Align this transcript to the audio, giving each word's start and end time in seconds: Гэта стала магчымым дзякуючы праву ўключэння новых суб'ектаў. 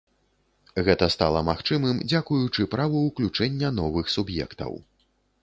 Гэта 0.85 1.09
стала 1.15 1.43
магчымым 1.49 1.99
дзякуючы 2.07 2.67
праву 2.73 3.05
ўключэння 3.11 3.73
новых 3.83 4.11
суб'ектаў. 4.17 4.73